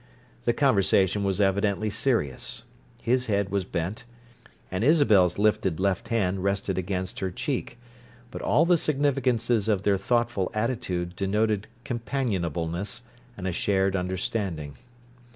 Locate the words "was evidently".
1.23-1.91